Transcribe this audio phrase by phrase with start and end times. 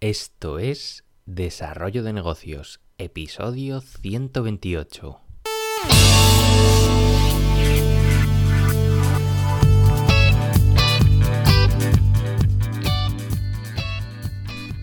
[0.00, 5.20] Esto es Desarrollo de Negocios, episodio 128.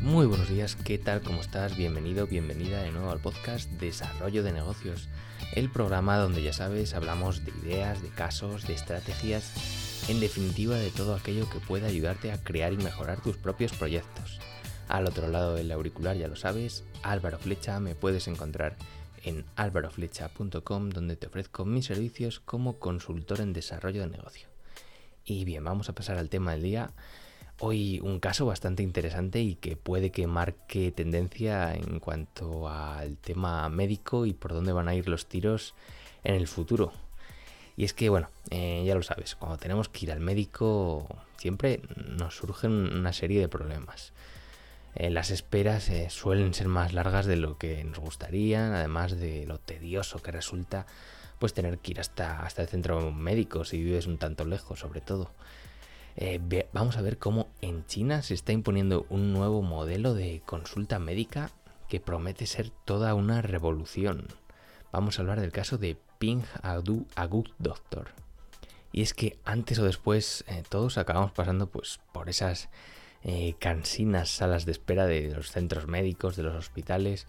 [0.01, 1.21] Muy buenos días, ¿qué tal?
[1.21, 1.77] ¿Cómo estás?
[1.77, 5.07] Bienvenido, bienvenida de nuevo al podcast Desarrollo de Negocios,
[5.53, 9.53] el programa donde ya sabes hablamos de ideas, de casos, de estrategias,
[10.09, 14.41] en definitiva de todo aquello que pueda ayudarte a crear y mejorar tus propios proyectos.
[14.87, 18.75] Al otro lado del auricular ya lo sabes, Álvaro Flecha, me puedes encontrar
[19.23, 24.47] en álvaroflecha.com donde te ofrezco mis servicios como consultor en desarrollo de negocio.
[25.25, 26.91] Y bien, vamos a pasar al tema del día.
[27.59, 33.67] Hoy un caso bastante interesante y que puede que marque tendencia en cuanto al tema
[33.69, 35.73] médico y por dónde van a ir los tiros
[36.23, 36.91] en el futuro.
[37.77, 41.81] Y es que, bueno, eh, ya lo sabes, cuando tenemos que ir al médico siempre
[41.95, 44.13] nos surgen una serie de problemas.
[44.95, 49.45] Eh, las esperas eh, suelen ser más largas de lo que nos gustaría, además de
[49.45, 50.85] lo tedioso que resulta
[51.37, 55.01] pues tener que ir hasta, hasta el centro médico si vives un tanto lejos, sobre
[55.01, 55.31] todo.
[56.15, 56.39] Eh,
[56.71, 61.51] vamos a ver cómo en China se está imponiendo un nuevo modelo de consulta médica
[61.89, 64.27] que promete ser toda una revolución.
[64.93, 68.11] Vamos a hablar del caso de Ping Adu Agut Doctor.
[68.93, 72.69] Y es que antes o después todos acabamos pasando pues por esas
[73.23, 77.27] eh, cansinas salas de espera de los centros médicos, de los hospitales,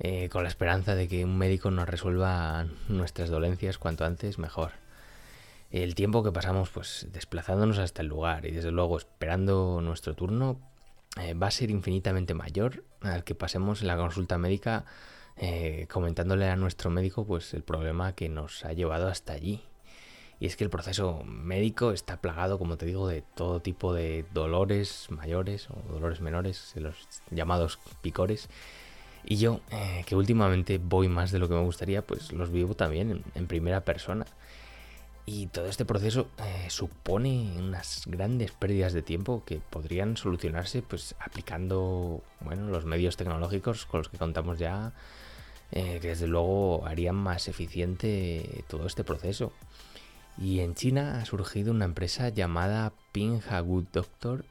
[0.00, 4.72] eh, con la esperanza de que un médico nos resuelva nuestras dolencias cuanto antes mejor.
[5.70, 10.60] El tiempo que pasamos pues desplazándonos hasta el lugar y desde luego esperando nuestro turno
[11.20, 14.84] eh, va a ser infinitamente mayor al que pasemos en la consulta médica
[15.88, 19.62] comentándole a nuestro médico pues el problema que nos ha llevado hasta allí
[20.42, 24.24] y es que el proceso médico está plagado, como te digo, de todo tipo de
[24.34, 26.96] dolores mayores o dolores menores, los
[27.30, 28.48] llamados picores.
[29.24, 32.74] Y yo, eh, que últimamente voy más de lo que me gustaría, pues los vivo
[32.74, 34.26] también en, primera persona.
[35.26, 41.14] Y todo este proceso eh, supone unas grandes pérdidas de tiempo que podrían solucionarse pues
[41.20, 44.92] aplicando bueno, los medios tecnológicos con los que contamos ya,
[45.70, 49.52] eh, que desde luego harían más eficiente todo este proceso.
[50.38, 54.44] Y en China ha surgido una empresa llamada Good Doctor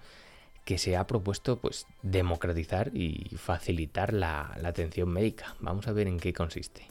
[0.66, 5.56] que se ha propuesto pues democratizar y facilitar la, la atención médica.
[5.60, 6.88] Vamos a ver en qué consiste.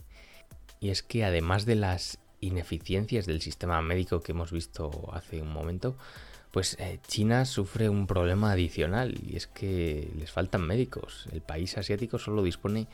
[0.81, 5.53] Y es que además de las ineficiencias del sistema médico que hemos visto hace un
[5.53, 5.95] momento,
[6.51, 11.29] pues eh, China sufre un problema adicional y es que les faltan médicos.
[11.33, 12.89] El país asiático solo dispone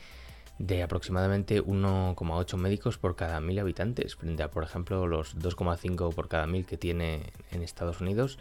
[0.59, 6.27] de aproximadamente 1,8 médicos por cada mil habitantes, frente a, por ejemplo, los 2,5 por
[6.27, 8.39] cada mil que tiene en Estados Unidos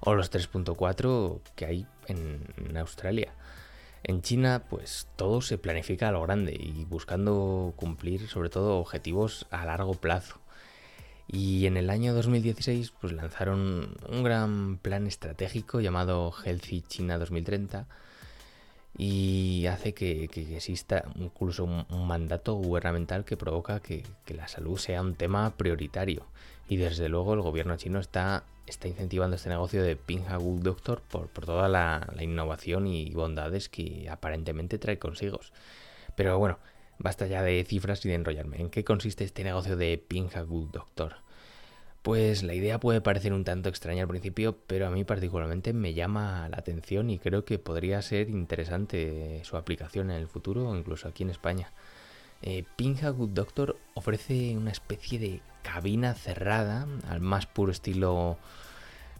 [0.00, 3.32] o los 3,4 que hay en, Australia.
[4.04, 9.46] En China, pues todo se planifica a lo grande y buscando cumplir sobre todo objetivos
[9.50, 10.40] a largo plazo.
[11.26, 17.86] Y en el año 2016 pues lanzaron un gran plan estratégico llamado Healthy China 2030
[19.00, 25.14] y hace que, exista incluso un, mandato gubernamental que provoca que, la salud sea un
[25.14, 26.26] tema prioritario.
[26.68, 31.28] Y desde luego el gobierno chino está, está incentivando este negocio de Good Doctor por,
[31.28, 35.40] por toda la, innovación y bondades que aparentemente trae consigo.
[36.16, 36.58] Pero bueno,
[36.98, 38.60] basta ya de cifras y de enrollarme.
[38.60, 41.27] ¿En qué consiste este negocio de Good Doctor?
[42.08, 45.92] Pues la idea puede parecer un tanto extraña al principio, pero a mí particularmente me
[45.92, 50.74] llama la atención y creo que podría ser interesante su aplicación en el futuro o
[50.74, 51.70] incluso aquí en España.
[52.40, 58.38] Eh, Good Doctor ofrece una especie de cabina cerrada al más puro estilo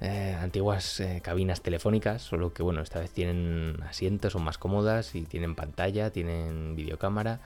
[0.00, 5.14] eh, antiguas eh, cabinas telefónicas, solo que bueno, esta vez tienen asientos, son más cómodas
[5.14, 7.40] y tienen pantalla, tienen videocámara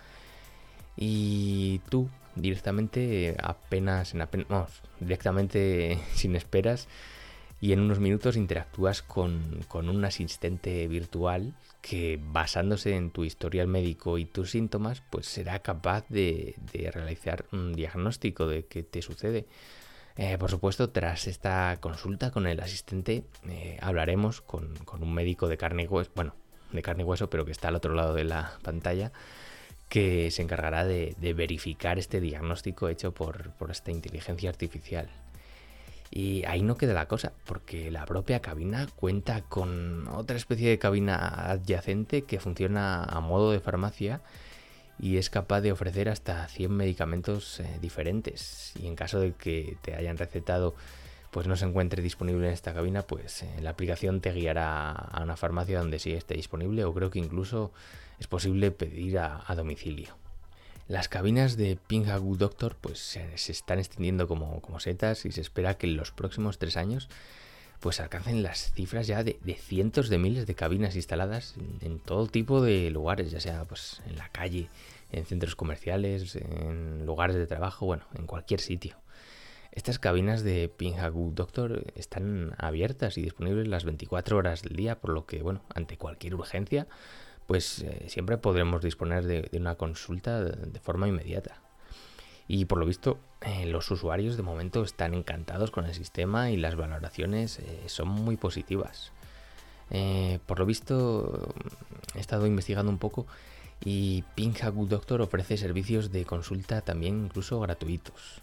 [0.96, 4.70] y tú directamente apenas en apenas, vamos,
[5.00, 6.88] directamente sin esperas
[7.62, 14.18] y en unos minutos interactúas con, un asistente virtual que basándose en tu historial médico
[14.18, 16.56] y tus síntomas pues será capaz de,
[16.92, 19.46] realizar un diagnóstico de qué te sucede.
[20.16, 25.48] Eh, por supuesto, tras esta consulta con el asistente eh, hablaremos con, con, un médico
[25.48, 26.34] de carne y hueso, bueno,
[26.72, 29.12] de carne y hueso, pero que está al otro lado de la pantalla,
[29.92, 35.10] que se encargará de, verificar este diagnóstico hecho por, esta inteligencia artificial.
[36.10, 40.78] Y ahí no queda la cosa, porque la propia cabina cuenta con otra especie de
[40.78, 44.22] cabina adyacente que funciona a modo de farmacia
[44.98, 48.72] y es capaz de ofrecer hasta 100 medicamentos eh, diferentes.
[48.80, 50.74] Y en caso de que te hayan recetado
[51.30, 55.36] pues no se encuentre disponible en esta cabina, pues la aplicación te guiará a una
[55.36, 57.72] farmacia donde sí esté disponible o creo que incluso
[58.18, 60.16] es posible pedir a, domicilio.
[60.88, 65.40] Las cabinas de Pinga Good Doctor pues se, están extendiendo como, como, setas y se
[65.40, 67.08] espera que en los próximos tres años
[67.82, 72.62] pues alcancen las cifras ya de, cientos de miles de cabinas instaladas en, todo tipo
[72.62, 74.68] de lugares, ya sea pues en la calle,
[75.10, 78.96] en centros comerciales, en lugares de trabajo, bueno, en cualquier sitio.
[79.72, 85.10] Estas cabinas de Pinhaku Doctor están abiertas y disponibles las 24 horas del día, por
[85.10, 86.86] lo que, bueno, ante cualquier urgencia,
[87.52, 91.60] pues eh, siempre podremos disponer de, una consulta de forma inmediata.
[92.48, 96.56] Y por lo visto, eh, los usuarios de momento están encantados con el sistema y
[96.56, 99.12] las valoraciones eh, son muy positivas.
[100.46, 101.54] Por lo visto,
[102.14, 103.26] he estado investigando un poco
[103.84, 108.40] y Pinhaku Doctor ofrece servicios de consulta también incluso gratuitos.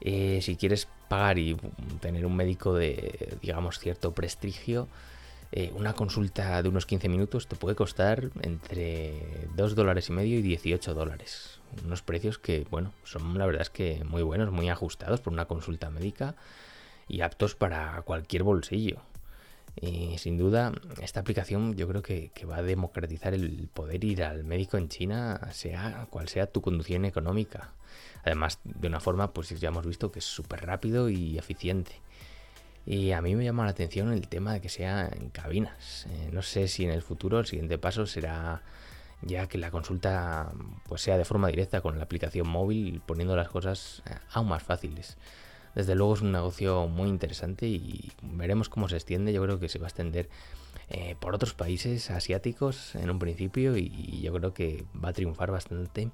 [0.00, 1.56] si quieres pagar y
[1.98, 4.86] tener un médico de, digamos, cierto prestigio,
[5.74, 10.42] una consulta de unos 15 minutos te puede costar entre 2 dólares y medio y
[10.42, 15.20] 18 dólares unos precios que, bueno, son la verdad es que muy buenos, muy ajustados
[15.20, 16.36] por una consulta médica
[17.08, 19.02] y aptos para cualquier bolsillo.
[19.80, 20.72] Y sin duda,
[21.02, 25.40] esta aplicación yo creo que, va a democratizar el poder ir al médico en China,
[25.52, 27.72] sea cual sea tu conducción económica.
[28.24, 32.00] Además, de una forma, pues ya hemos visto que es súper rápido y eficiente.
[32.86, 36.06] Y a mí me llama la atención el tema de que sea en cabinas.
[36.10, 38.62] Eh, no sé si en el futuro el siguiente paso será
[39.22, 40.52] ya que la consulta
[40.86, 44.62] pues sea de forma directa con la aplicación móvil, poniendo las cosas eh, aún más
[44.62, 45.16] fáciles.
[45.74, 49.32] Desde luego es un negocio muy interesante y veremos cómo se extiende.
[49.32, 50.28] Yo creo que se va a extender
[50.90, 55.50] eh, por otros países asiáticos en un principio y yo creo que va a triunfar
[55.50, 56.10] bastante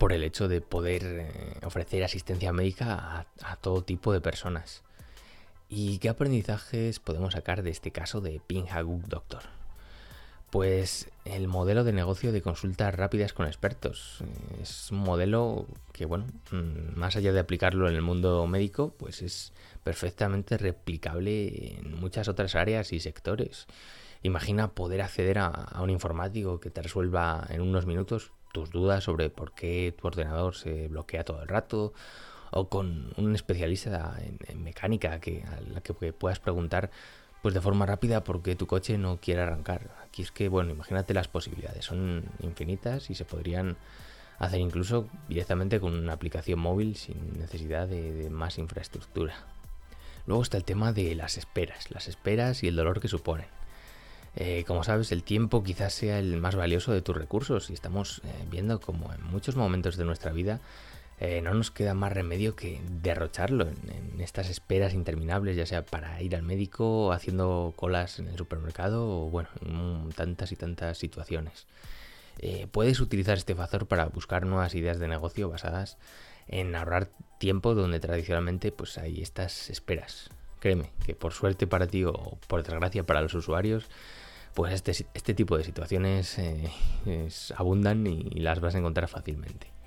[0.00, 4.82] por el hecho de poder ofrecer asistencia médica a, todo tipo de personas.
[5.72, 9.42] ¿Y qué aprendizajes podemos sacar de este caso de Pinhagook Doctor?
[10.50, 14.18] Pues el modelo de negocio de consultas rápidas con expertos.
[14.60, 19.22] Es un modelo que, bueno, mm, más allá de aplicarlo en el mundo médico, pues
[19.22, 19.52] es
[19.84, 23.68] perfectamente replicable en muchas otras áreas y sectores.
[24.24, 29.30] Imagina poder acceder a, un informático que te resuelva en unos minutos tus dudas sobre
[29.30, 31.92] por qué tu ordenador se bloquea todo el rato,
[32.50, 34.16] o con un especialista
[34.48, 36.90] en, mecánica que, a la que puedas preguntar
[37.42, 39.90] pues de forma rápida porque tu coche no quiere arrancar.
[40.04, 43.76] Aquí es que, bueno, imagínate las posibilidades, son infinitas y se podrían
[44.38, 49.34] hacer incluso directamente con una aplicación móvil sin necesidad de, más infraestructura.
[50.26, 53.46] Luego está el tema de las esperas, las esperas y el dolor que suponen.
[54.36, 58.22] Eh, como sabes, el tiempo quizás sea el más valioso de tus recursos y estamos
[58.24, 60.60] eh, viendo como en muchos momentos de nuestra vida
[61.20, 66.20] eh, no nos queda más remedio que derrocharlo en, estas esperas interminables, ya sea para
[66.22, 71.66] ir al médico, haciendo colas en el supermercado o bueno, en tantas y tantas situaciones.
[72.38, 75.98] Eh, puedes utilizar este factor para buscar nuevas ideas de negocio basadas
[76.48, 80.30] en ahorrar tiempo donde tradicionalmente pues hay estas esperas.
[80.58, 82.14] Créeme que por suerte para ti o
[82.46, 83.90] por desgracia para los usuarios,
[84.54, 86.70] pues este, este tipo de situaciones eh,
[87.56, 89.79] abundan y las vas a encontrar fácilmente.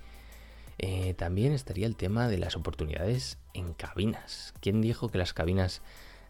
[0.80, 4.54] Eh, también estaría el tema de las oportunidades en cabinas.
[4.60, 5.82] ¿Quién dijo que las cabinas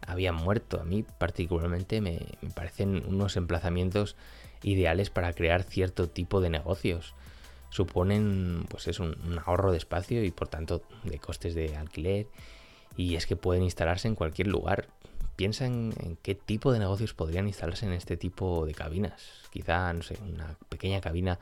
[0.06, 0.80] habían muerto?
[0.80, 2.20] A mí particularmente me,
[2.54, 4.16] parecen unos emplazamientos
[4.62, 7.14] ideales para crear cierto tipo de negocios.
[7.70, 12.28] Suponen pues es un, ahorro de espacio y por tanto de costes de alquiler
[12.96, 14.86] y es que pueden instalarse en cualquier lugar.
[15.36, 19.20] Piensa en, en, qué tipo de negocios podrían instalarse en este tipo de cabinas.
[19.50, 21.40] Quizá, no sé, una pequeña cabina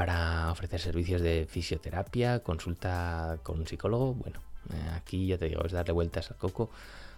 [0.00, 4.14] para ofrecer servicios de fisioterapia, consulta con un psicólogo.
[4.14, 4.40] Bueno,
[4.72, 6.70] eh, aquí ya te digo, es darle vueltas al coco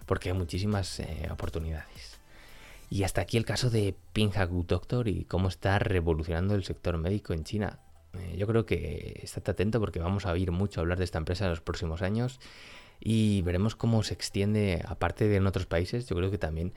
[0.05, 2.19] porque hay muchísimas eh, oportunidades.
[2.89, 7.31] Y hasta aquí el caso de Pinhaku Doctor y cómo está revolucionando el sector médico
[7.31, 7.79] en China.
[8.15, 11.45] Eh, yo creo que estate atento porque vamos a oír mucho hablar de esta empresa
[11.45, 12.41] en los próximos años
[12.99, 16.73] y veremos cómo se extiende, aparte de en otros países, yo creo que también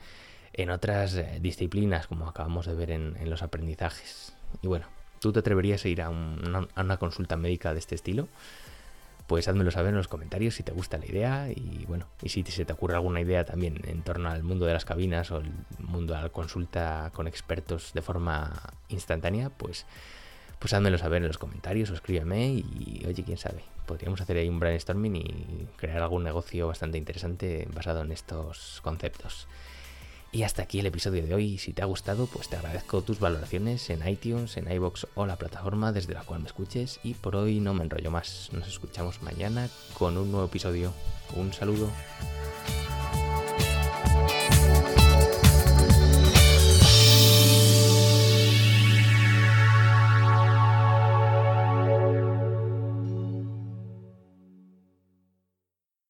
[0.53, 4.33] en otras disciplinas, como acabamos de ver en los aprendizajes.
[4.61, 4.87] Y bueno,
[5.19, 8.27] ¿Tú te atreverías a ir a una, consulta médica de este estilo?
[9.27, 12.43] Pues házmelo saber en los comentarios si te gusta la idea y bueno, y si
[12.43, 15.51] se te ocurre alguna idea también en torno al mundo de las cabinas o el
[15.79, 18.53] mundo de la consulta con expertos de forma
[18.87, 19.85] instantánea, pues,
[20.59, 24.47] pues házmelo saber en los comentarios o escríbeme y oye, quién sabe, podríamos hacer ahí
[24.47, 29.47] un brainstorming y crear algún negocio bastante interesante basado en estos conceptos.
[30.31, 31.57] Y hasta aquí el episodio de hoy.
[31.57, 35.37] Si te ha gustado, pues te agradezco tus valoraciones en iTunes, en iBox o la
[35.37, 36.99] plataforma desde la cual me escuches.
[37.03, 38.49] Y por hoy no me enrollo más.
[38.51, 40.93] Nos escuchamos mañana con un nuevo episodio.
[41.35, 41.89] Un saludo.